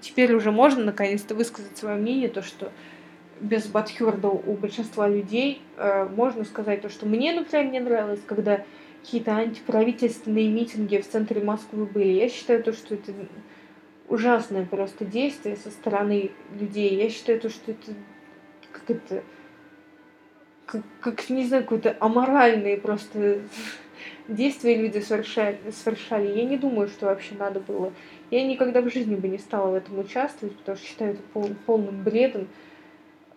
[0.00, 2.72] теперь уже можно наконец-то высказать свое мнение, то, что
[3.40, 8.64] без Батхерда у большинства людей э, можно сказать то, что мне, например, не нравилось, когда
[9.02, 12.12] какие-то антиправительственные митинги в центре Москвы были.
[12.12, 13.12] Я считаю то, что это
[14.08, 16.94] ужасное просто действие со стороны людей.
[16.94, 17.92] Я считаю то, что это
[18.72, 19.22] как это
[20.66, 23.40] как, как не знаю, какое-то аморальные просто
[24.28, 26.36] действия люди совершали, совершали.
[26.36, 27.92] Я не думаю, что вообще надо было.
[28.30, 31.50] Я никогда в жизни бы не стала в этом участвовать, потому что считаю это пол,
[31.66, 32.48] полным бредом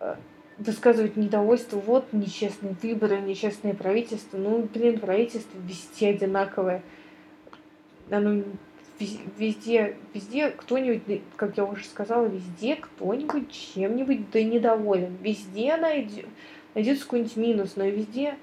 [0.00, 0.16] э,
[0.58, 1.78] высказывать недовольство.
[1.78, 4.38] Вот нечестные выборы, нечестное правительство.
[4.38, 6.82] Ну, блин, правительство везде одинаковое.
[8.10, 8.44] Оно
[8.98, 15.16] везде, везде кто-нибудь, как я уже сказала, везде кто-нибудь чем-нибудь да недоволен.
[15.22, 16.26] Везде найдет,
[16.74, 18.36] найдется какой-нибудь минус, но везде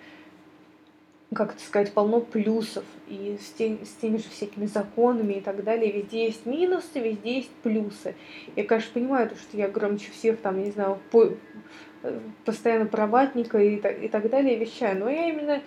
[1.34, 2.84] как это сказать, полно плюсов.
[3.08, 5.92] И с, тем, с теми же всякими законами и так далее.
[5.92, 8.16] Везде есть минусы, везде есть плюсы.
[8.56, 11.32] Я, конечно, понимаю, то, что я громче всех, там, не знаю, по,
[12.46, 15.00] постоянно про ватника и, и так далее вещаю.
[15.00, 15.62] Но я именно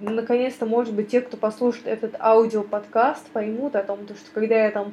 [0.00, 4.92] наконец-то, может быть, те, кто послушает этот аудиоподкаст, поймут о том, что когда я там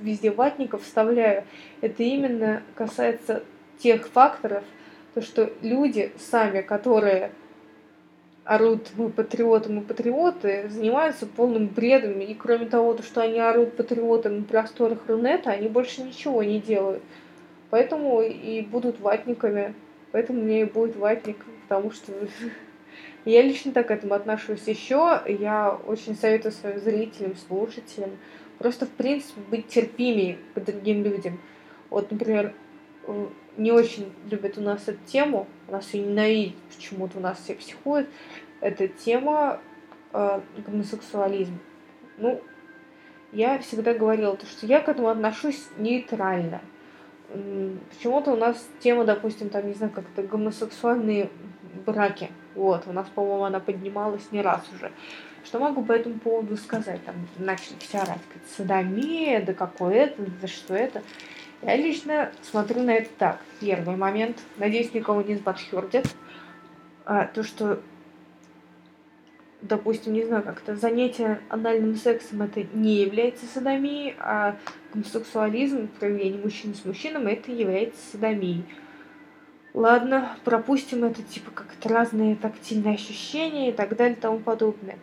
[0.00, 1.44] везде ватников вставляю,
[1.80, 3.42] это именно касается
[3.78, 4.64] тех факторов,
[5.14, 7.32] то, что люди сами, которые
[8.44, 12.20] орут «мы патриоты, мы патриоты», занимаются полным бредом.
[12.20, 16.60] И кроме того, то, что они орут патриоты на просторах Рунета, они больше ничего не
[16.60, 17.02] делают.
[17.70, 19.74] Поэтому и будут ватниками.
[20.12, 22.12] Поэтому мне и будет ватник, потому что
[23.24, 24.66] я лично так к этому отношусь.
[24.66, 28.10] Еще я очень советую своим зрителям, слушателям
[28.58, 31.40] просто, в принципе, быть терпимее к другим людям.
[31.90, 32.54] Вот, например,
[33.56, 37.54] не очень любят у нас эту тему, у нас ее ненавидят, почему-то у нас все
[37.54, 38.08] психуют,
[38.60, 39.60] это тема
[40.12, 41.58] э, гомосексуализм.
[42.18, 42.40] Ну,
[43.32, 46.60] я всегда говорила, то, что я к этому отношусь нейтрально.
[47.90, 51.30] Почему-то у нас тема, допустим, там, не знаю, как-то гомосексуальные
[51.84, 52.30] браки.
[52.54, 54.92] Вот, у нас, по-моему, она поднималась не раз уже.
[55.44, 57.04] Что могу по этому поводу сказать?
[57.04, 58.20] Там начали все орать,
[58.56, 61.02] садомия, да какое это, да что это.
[61.62, 63.38] Я лично смотрю на это так.
[63.60, 64.38] Первый момент.
[64.58, 66.06] Надеюсь, никого не сбатхердит.
[67.06, 67.80] А, то, что,
[69.60, 74.56] допустим, не знаю, как-то занятие анальным сексом это не является садомией, а
[74.92, 78.64] гомосексуализм, проявление мужчины с мужчиной, это является садомией.
[79.74, 84.98] Ладно, пропустим это, типа, как-то разные тактильные ощущения и так далее и тому подобное.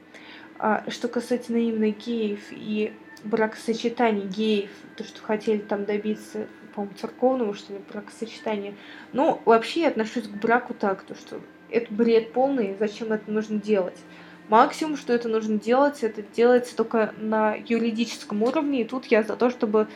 [0.58, 2.94] А что касательно именно геев и
[3.26, 8.74] бракосочетаний геев, то, что хотели там добиться, по-моему, церковного, что ли, бракосочетания.
[9.12, 13.60] Ну, вообще я отношусь к браку так, то, что это бред полный, зачем это нужно
[13.60, 13.98] делать.
[14.48, 19.36] Максимум, что это нужно делать, это делается только на юридическом уровне, и тут я за
[19.36, 19.88] то, чтобы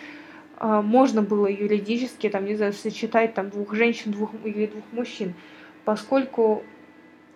[0.59, 5.33] можно было юридически, там, не знаю, сочетать там двух женщин двух, или двух мужчин,
[5.83, 6.63] поскольку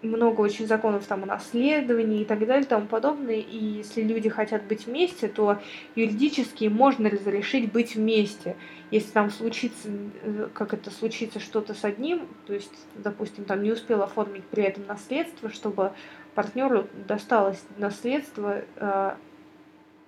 [0.01, 3.35] много очень законов там о наследовании и так далее и тому подобное.
[3.35, 5.59] И если люди хотят быть вместе, то
[5.95, 8.55] юридически можно разрешить быть вместе.
[8.91, 9.89] Если там случится,
[10.23, 14.63] э, как это случится что-то с одним, то есть, допустим, там не успел оформить при
[14.63, 15.91] этом наследство, чтобы
[16.33, 19.15] партнеру досталось наследство, э,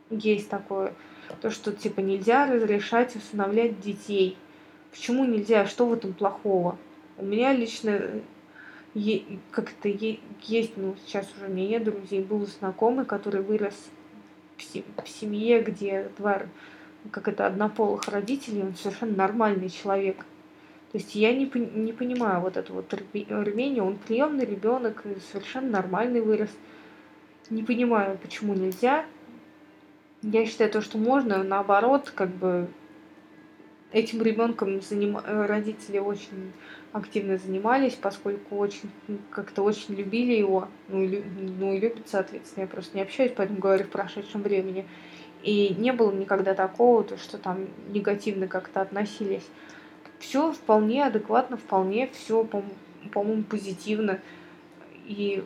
[0.09, 0.93] есть такое,
[1.41, 4.37] то, что типа нельзя разрешать усыновлять детей.
[4.91, 5.65] Почему нельзя?
[5.65, 6.77] Что в этом плохого?
[7.17, 8.01] У меня лично
[9.51, 13.75] как-то есть, ну, сейчас уже у меня нет друзей, был знакомый, который вырос
[14.57, 16.43] в семье, где два,
[17.09, 20.25] как это, однополых родителей, он совершенно нормальный человек.
[20.91, 26.19] То есть я не, не понимаю вот это вот рвение, он приемный ребенок, совершенно нормальный
[26.19, 26.49] вырос.
[27.49, 29.05] Не понимаю, почему нельзя.
[30.23, 32.67] Я считаю то, что можно, наоборот, как бы
[33.91, 35.17] этим ребенком заним...
[35.17, 36.53] родители очень
[36.91, 38.91] активно занимались, поскольку очень
[39.31, 43.59] как-то очень любили его, ну и, ну и любят, соответственно, я просто не общаюсь, поэтому
[43.59, 44.85] говорю в прошедшем времени.
[45.41, 49.47] И не было никогда такого, то, что там негативно как-то относились.
[50.19, 52.47] Все вполне адекватно, вполне все,
[53.11, 54.19] по-моему, позитивно.
[55.05, 55.43] И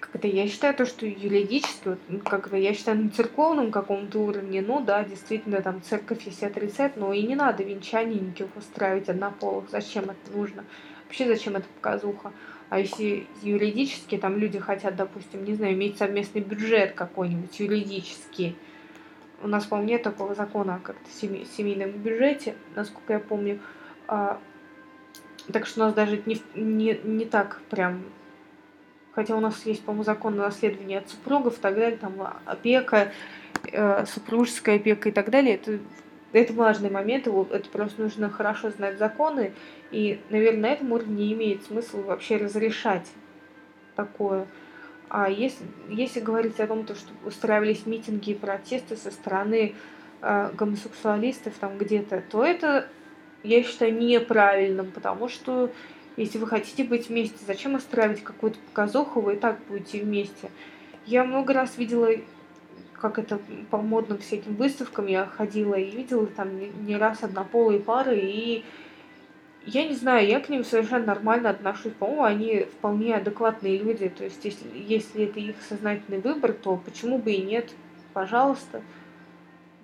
[0.00, 3.70] как это, я считаю то, что юридически, вот, ну, как бы, я считаю, на церковном
[3.70, 8.56] каком-то уровне, ну да, действительно, там церковь если отрицает, но и не надо венчаний никаких
[8.56, 10.64] устраивать однополых, зачем это нужно,
[11.04, 12.32] вообще зачем это показуха.
[12.70, 18.56] А если юридически, там люди хотят, допустим, не знаю, иметь совместный бюджет какой-нибудь юридический,
[19.42, 23.60] у нас, по-моему, нет такого закона как-то семей, семейном бюджете, насколько я помню.
[24.08, 24.40] А,
[25.52, 28.02] так что у нас даже не, не, не так прям
[29.18, 32.14] хотя у нас есть, по-моему, закон на наследование от супругов и так далее, там
[32.46, 33.10] опека,
[33.72, 35.80] э, супружеская опека и так далее, это
[36.32, 39.54] это важный момент, его, это просто нужно хорошо знать законы,
[39.90, 43.08] и, наверное, на этом уровне имеет смысл вообще разрешать
[43.96, 44.46] такое.
[45.08, 49.74] А если, если говорить о том, то, что устраивались митинги и протесты со стороны
[50.20, 52.86] э, гомосексуалистов там где-то, то это,
[53.42, 55.72] я считаю, неправильным, потому что
[56.18, 60.50] если вы хотите быть вместе, зачем устраивать какую-то показуху, вы и так будете вместе.
[61.06, 62.10] Я много раз видела
[63.00, 63.38] как это
[63.70, 66.48] по модным всяким выставкам я ходила и видела там
[66.84, 68.64] не раз однополые пары, и
[69.64, 71.92] я не знаю, я к ним совершенно нормально отношусь.
[71.92, 74.08] По-моему, они вполне адекватные люди.
[74.08, 77.70] То есть, если, если это их сознательный выбор, то почему бы и нет?
[78.14, 78.82] Пожалуйста.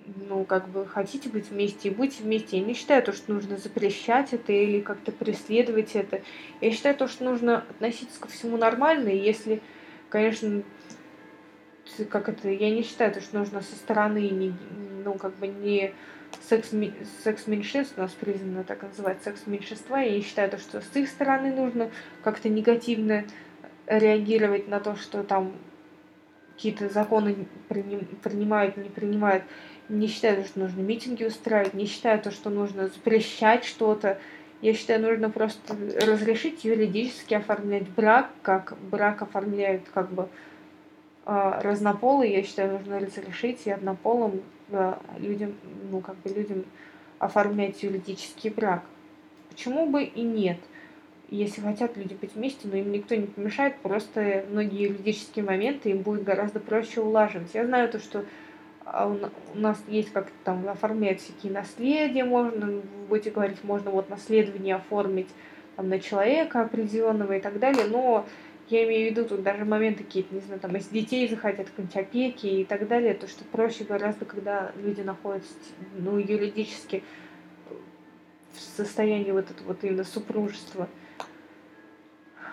[0.05, 2.59] Ну, как бы хотите быть вместе и будьте вместе.
[2.59, 6.21] Я не считаю то, что нужно запрещать это или как-то преследовать это.
[6.61, 9.09] Я считаю то, что нужно относиться ко всему нормально.
[9.09, 9.61] И если,
[10.09, 10.61] конечно,
[12.09, 14.53] как это, я не считаю, что нужно со стороны, не,
[15.03, 15.93] ну, как бы не
[16.47, 16.71] секс,
[17.23, 20.95] секс меньшинств, у нас признано так называть, секс меньшинства, я не считаю, то, что с
[20.95, 21.89] их стороны нужно
[22.23, 23.25] как-то негативно
[23.87, 25.53] реагировать на то, что там
[26.55, 29.43] какие-то законы принимают, не принимают.
[29.89, 34.19] Не считаю, что нужно митинги устраивать, не считаю то, что нужно запрещать что-то.
[34.61, 40.27] Я считаю, нужно просто разрешить юридически оформлять брак, как брак оформляют как бы
[41.25, 44.41] а, разнополые, я считаю, нужно разрешить и однополым
[45.17, 45.55] людям,
[45.91, 46.65] ну, как бы людям
[47.19, 48.83] оформлять юридический брак.
[49.49, 50.57] Почему бы и нет?
[51.29, 56.01] Если хотят люди быть вместе, но им никто не помешает, просто многие юридические моменты им
[56.01, 57.53] будет гораздо проще улаживать.
[57.53, 58.25] Я знаю то, что
[58.85, 64.75] а, у нас есть как там оформлять всякие наследия, можно, будете говорить, можно вот наследование
[64.75, 65.29] оформить
[65.75, 68.25] там, на человека определенного и так далее, но
[68.69, 71.97] я имею в виду тут даже моменты какие-то, не знаю, там, если детей захотят какой-нибудь
[71.97, 75.53] опеки и так далее, то что проще гораздо, когда люди находятся,
[75.97, 77.03] ну, юридически
[78.53, 80.87] в состоянии вот этого вот именно супружества.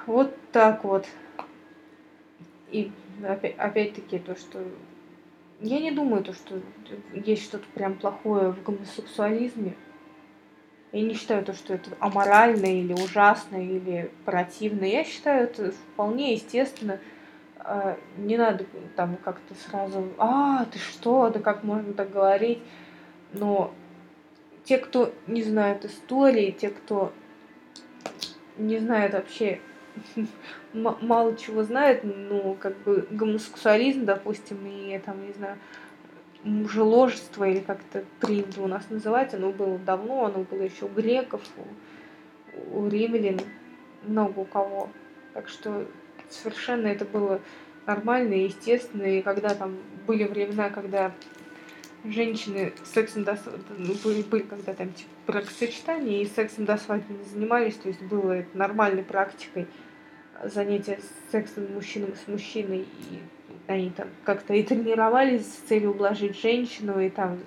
[0.07, 1.07] Вот так вот.
[2.71, 2.91] И
[3.23, 4.65] опять-таки то, что
[5.63, 6.61] я не думаю, то, что
[7.13, 9.77] есть что-то прям плохое в гомосексуализме.
[10.91, 14.85] Я не считаю то, что это аморально или ужасно или противно.
[14.85, 16.99] Я считаю это вполне естественно.
[17.59, 22.59] А, не надо там как-то сразу, а, ты что, да как можно так говорить.
[23.33, 23.73] Но
[24.65, 27.13] те, кто не знает истории, те, кто
[28.59, 29.61] не знает вообще,
[30.73, 35.59] мало чего знает, ну, как бы гомосексуализм, допустим, и там, не знаю,
[36.45, 40.89] мужеложество, или как это принято у нас называть, оно было давно, оно было еще у
[40.89, 43.41] греков, у, у римлян,
[44.03, 44.91] много у кого.
[45.35, 45.87] Так что
[46.29, 47.41] совершенно это было
[47.87, 49.77] нормально и естественно, и когда там
[50.07, 51.13] были времена, когда
[52.05, 53.39] женщины сексом до
[53.79, 58.03] ну, были, были когда там типа бракосочетания и сексом до свадьбы не занимались, то есть
[58.03, 59.67] было это нормальной практикой
[60.45, 60.99] занятия
[61.31, 63.21] сексом мужчиной с мужчиной и
[63.67, 67.39] они там как-то и тренировались с целью ублажить женщину, и там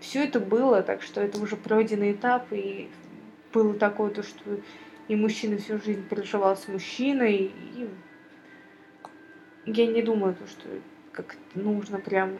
[0.00, 2.90] все это было, так что это уже пройденный этап, и
[3.52, 4.60] было такое то, что
[5.08, 7.88] и мужчина всю жизнь переживал с мужчиной, и
[9.66, 10.68] я не думаю, то, что
[11.12, 12.38] как нужно прям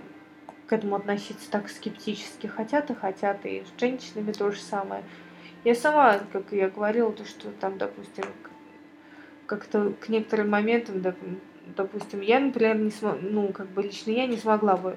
[0.67, 2.47] к этому относиться так скептически.
[2.47, 5.03] Хотят и хотят, и с женщинами то же самое.
[5.65, 8.25] Я сама, как я говорила, то, что там, допустим,
[9.47, 11.03] как-то к некоторым моментам,
[11.77, 14.97] допустим, я, например, не смог, ну, как бы лично я не смогла бы,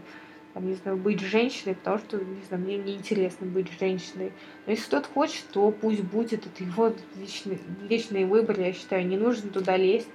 [0.54, 4.34] там, не знаю, быть женщиной, потому что, не знаю, мне неинтересно быть женщиной.
[4.66, 9.18] Но если кто-то хочет, то пусть будет, это его личный, личный выбор, я считаю, не
[9.18, 10.10] нужно туда лезть.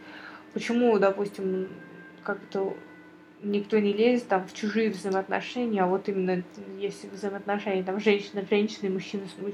[0.52, 1.68] Почему, допустим,
[2.22, 2.76] как-то
[3.42, 6.42] никто не лезет там в чужие взаимоотношения, а вот именно
[6.78, 9.52] если взаимоотношения там женщина, женщина и мужчина с, муж...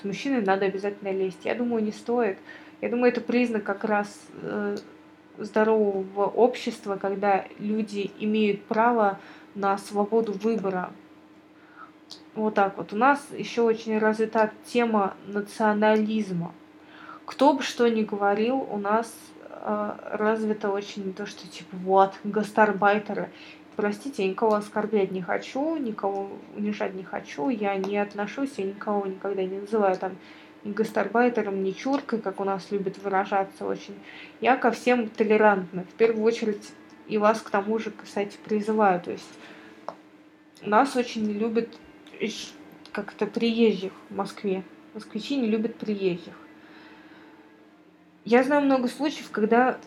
[0.00, 1.44] с мужчиной, надо обязательно лезть.
[1.44, 2.38] Я думаю, не стоит.
[2.80, 4.08] Я думаю, это признак как раз
[4.42, 4.76] э,
[5.38, 9.18] здорового общества, когда люди имеют право
[9.54, 10.92] на свободу выбора.
[12.34, 12.92] Вот так вот.
[12.92, 16.52] У нас еще очень развита тема национализма.
[17.24, 19.12] Кто бы что ни говорил, у нас
[19.62, 23.30] развито очень то, что типа вот, гастарбайтеры.
[23.76, 29.04] Простите, я никого оскорблять не хочу, никого унижать не хочу, я не отношусь, я никого
[29.06, 30.16] никогда не называю там
[30.62, 33.94] ни гастарбайтером, ни чуркой, как у нас любят выражаться очень.
[34.40, 35.84] Я ко всем толерантна.
[35.84, 36.72] В первую очередь
[37.08, 39.00] и вас к тому же, кстати, призываю.
[39.00, 39.38] То есть
[40.62, 41.68] нас очень любят
[42.92, 44.62] как-то приезжих в Москве.
[44.94, 46.34] Москвичи не любят приезжих.
[48.24, 49.78] Я знаю много случаев, когда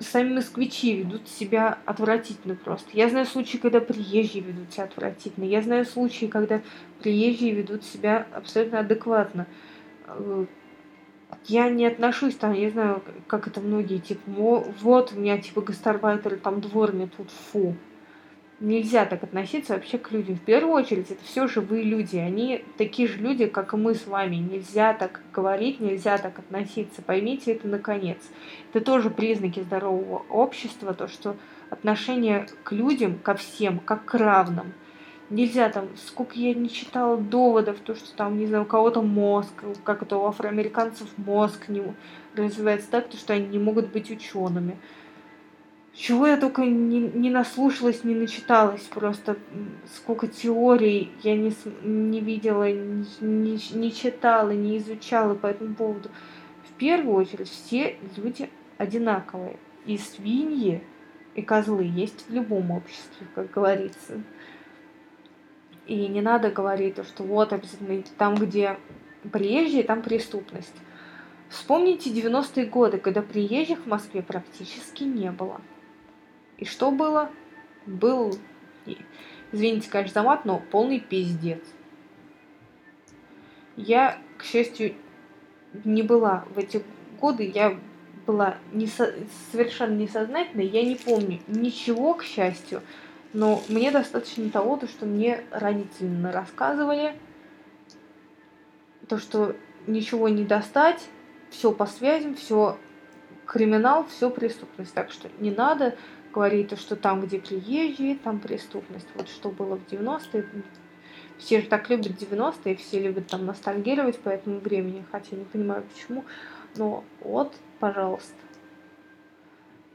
[0.00, 2.90] сами москвичи ведут себя отвратительно просто.
[2.92, 5.44] Я знаю случаи, когда приезжие ведут себя отвратительно.
[5.44, 6.62] Я знаю случаи, когда
[7.00, 9.46] приезжие ведут себя абсолютно адекватно.
[11.44, 14.20] Я не отношусь там, я знаю, как это многие, типа,
[14.80, 17.76] вот у меня типа гастарбайтеры, там дворник, тут фу.
[18.58, 20.36] Нельзя так относиться вообще к людям.
[20.36, 22.16] В первую очередь, это все живые люди.
[22.16, 24.36] Они такие же люди, как и мы с вами.
[24.36, 27.02] Нельзя так говорить, нельзя так относиться.
[27.02, 28.16] Поймите это наконец.
[28.72, 31.36] Это тоже признаки здорового общества, то, что
[31.68, 34.72] отношение к людям, ко всем, как к равным.
[35.28, 39.52] Нельзя там, сколько я не читала доводов, то, что там, не знаю, у кого-то мозг,
[39.84, 41.82] как это у афроамериканцев мозг не
[42.34, 44.78] развивается так, то, что они не могут быть учеными
[45.96, 48.82] чего я только не, не наслушалась, не начиталась.
[48.82, 49.36] Просто
[49.94, 56.10] сколько теорий я не, не видела, не, не, не читала, не изучала по этому поводу.
[56.68, 59.58] В первую очередь все люди одинаковые.
[59.86, 60.82] И свиньи,
[61.34, 64.20] и козлы есть в любом обществе, как говорится.
[65.86, 68.76] И не надо говорить, что вот обязательно там, где
[69.32, 70.74] приезжие, там преступность.
[71.48, 75.60] Вспомните 90-е годы, когда приезжих в Москве практически не было.
[76.58, 77.30] И что было?
[77.86, 78.36] Был,
[79.52, 81.62] извините, конечно, за мат, но полный пиздец.
[83.76, 84.94] Я, к счастью,
[85.84, 86.82] не была в эти
[87.20, 87.78] годы, я
[88.26, 89.14] была не со,
[89.52, 92.82] совершенно несознательной, я не помню ничего, к счастью,
[93.32, 97.14] но мне достаточно того, то, что мне родители рассказывали,
[99.08, 99.54] то, что
[99.86, 101.06] ничего не достать,
[101.50, 102.78] все по связям, все
[103.46, 104.92] криминал, все преступность.
[104.94, 105.96] Так что не надо
[106.36, 109.08] говорит, что там, где приезжие, там преступность.
[109.14, 110.46] Вот что было в 90-е.
[111.38, 115.82] Все же так любят 90-е, все любят там ностальгировать по этому времени, хотя не понимаю
[115.82, 116.24] почему.
[116.76, 118.34] Но вот, пожалуйста.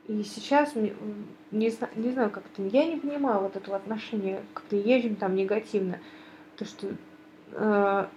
[0.07, 0.95] И сейчас, не,
[1.51, 5.99] не знаю, как это, я не понимаю вот этого отношения к приезжим там негативно.
[6.57, 6.87] То, что
[7.51, 8.07] э,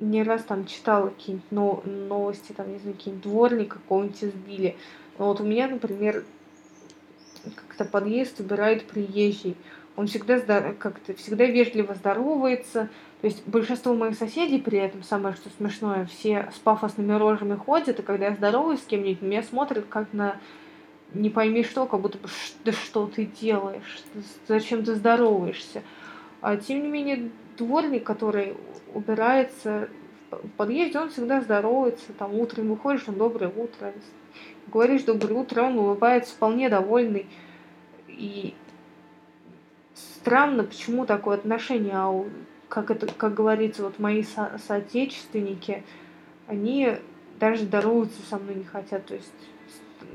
[0.00, 4.76] не раз там читала какие-нибудь новости, там, не знаю, какие-нибудь дворника какого-нибудь избили.
[5.18, 6.24] Но вот у меня, например,
[7.78, 9.56] как-то подъезд убирает приезжий.
[9.96, 10.40] Он всегда
[10.78, 12.88] как-то всегда вежливо здоровается.
[13.20, 17.98] То есть большинство моих соседей при этом, самое что смешное, все с пафосными рожами ходят,
[17.98, 20.36] и когда я здороваюсь с кем-нибудь, меня смотрят как на
[21.14, 22.28] не пойми что, как будто бы,
[22.64, 24.04] да что ты делаешь,
[24.46, 25.82] зачем ты здороваешься.
[26.42, 28.54] А тем не менее, дворник, который
[28.94, 29.88] убирается
[30.30, 33.92] в подъезде, он всегда здоровается, там утром выходишь, он доброе утро,
[34.68, 37.26] говоришь доброе утро, он улыбается, вполне довольный.
[38.18, 38.54] И
[39.94, 42.24] странно, почему такое отношение, а
[42.68, 45.84] как, это, как говорится, вот мои со соотечественники,
[46.46, 46.96] они
[47.38, 49.06] даже здороваться со мной не хотят.
[49.06, 49.32] То есть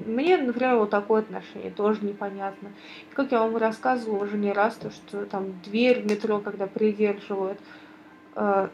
[0.06, 2.70] мне, например, вот такое отношение тоже непонятно.
[3.14, 7.60] Как я вам рассказывала уже не раз, то, что там дверь в метро, когда придерживают,
[8.36, 8.70] э,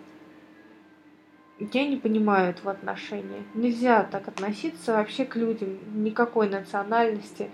[1.60, 3.44] я не понимаю этого отношения.
[3.54, 7.50] Нельзя так относиться вообще к людям, никакой национальности.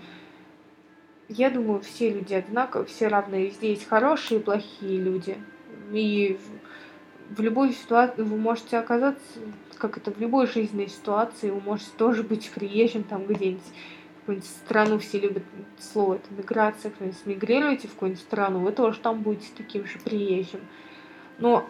[1.28, 3.50] Я думаю, все люди одинаковые, все равны.
[3.50, 5.36] Здесь хорошие и плохие люди.
[5.92, 6.38] И
[7.30, 9.40] в любой ситуации вы можете оказаться,
[9.78, 14.48] как это, в любой жизненной ситуации вы можете тоже быть приезжим там где-нибудь в какую-нибудь
[14.48, 15.44] страну, все любят
[15.78, 20.60] слово это миграция, кто-нибудь смигрируете в какую-нибудь страну, вы тоже там будете таким же приезжим.
[21.38, 21.68] Но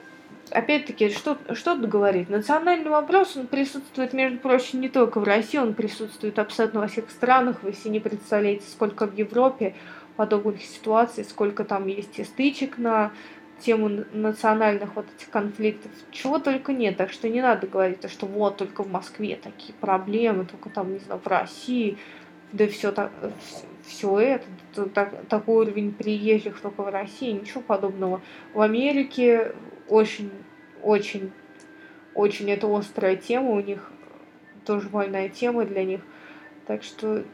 [0.51, 2.29] опять-таки, что, что тут говорить?
[2.29, 7.11] Национальный вопрос, он присутствует, между прочим, не только в России, он присутствует абсолютно во всех
[7.11, 7.63] странах.
[7.63, 9.75] Вы себе не представляете, сколько в Европе
[10.17, 13.13] подобных ситуаций, сколько там есть и стычек на
[13.61, 15.91] тему национальных вот этих конфликтов.
[16.11, 16.97] Чего только нет.
[16.97, 20.99] Так что не надо говорить, что вот только в Москве такие проблемы, только там, не
[20.99, 21.97] знаю, в России,
[22.53, 23.11] да все так,
[23.87, 28.21] все это, так, такой уровень приезжих только в России, ничего подобного.
[28.53, 29.55] В Америке
[29.89, 30.31] очень,
[30.83, 31.33] очень,
[32.15, 33.91] очень это острая тема у них,
[34.65, 36.01] тоже больная тема для них.
[36.67, 37.25] Так что,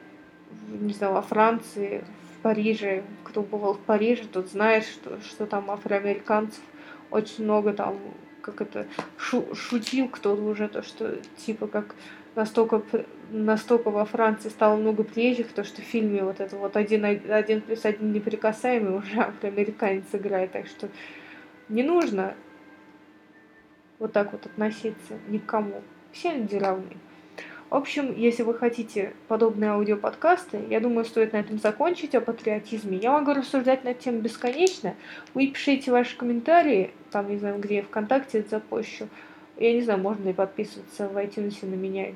[0.69, 2.05] не знаю, во Франции,
[2.37, 6.63] в Париже, кто бывал в Париже, тот знает, что, что там афроамериканцев
[7.11, 7.99] очень много там,
[8.43, 8.87] как это,
[9.17, 11.95] шу, шутил кто-то уже, то, что типа как
[12.35, 12.83] настолько,
[13.31, 17.61] настолько во Франции стало много приезжих, то, что в фильме вот это вот один, один
[17.61, 20.89] плюс один неприкасаемый уже афроамериканец играет, так что
[21.73, 22.35] не нужно
[23.99, 25.83] вот так вот относиться никому.
[26.13, 26.97] Все люди равны.
[27.71, 32.99] В общем, если вы хотите подобные аудиоподкасты, я думаю, стоит на этом закончить о патриотизме.
[32.99, 34.95] Я могу рассуждать на тему бесконечно.
[35.33, 39.09] Вы пишите ваши комментарии, там, не знаю, где ВКонтакте это запущу.
[39.57, 42.09] Я не знаю, можно ли подписываться в iTunes на меня.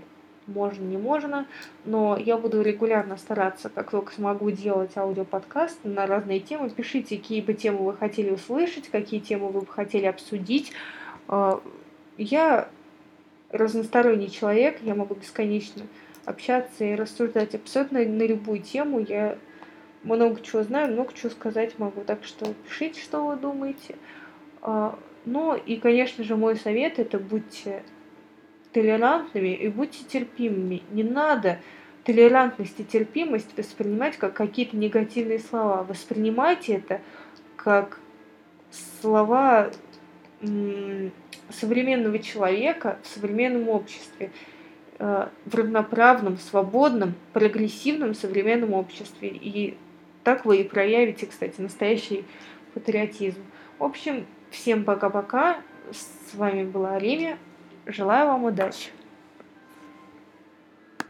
[0.47, 1.47] Можно, не можно,
[1.85, 6.71] но я буду регулярно стараться, как только смогу, делать аудиоподкаст на разные темы.
[6.71, 10.73] Пишите, какие бы темы вы хотели услышать, какие темы вы бы хотели обсудить.
[11.29, 11.61] А,
[12.17, 12.69] я
[13.51, 15.83] разносторонний человек, я могу бесконечно
[16.25, 19.01] общаться и рассуждать абсолютно на любую тему.
[19.01, 19.39] Я
[20.03, 22.03] много чего знаю, много чего сказать могу.
[22.03, 23.97] Так что пишите, что вы думаете.
[24.63, 27.83] А, ну и, конечно же, мой совет это будьте
[28.77, 30.83] толерантными и будьте терпимыми.
[30.91, 31.61] Не надо
[32.05, 35.83] толерантность и терпимость воспринимать как какие-то негативные слова.
[35.83, 37.01] Воспринимайте это
[37.57, 37.99] как
[38.71, 39.71] слова
[41.49, 44.31] современного человека в современном обществе,
[44.99, 49.31] э, в равноправном, свободном, прогрессивном современном обществе.
[49.31, 49.79] И
[50.23, 52.27] так вы и проявите, кстати, настоящий
[52.75, 53.41] патриотизм.
[53.79, 55.63] В общем, всем пока-пока.
[55.91, 57.39] С вами была Ремя.
[57.87, 58.91] Желаю вам удачи!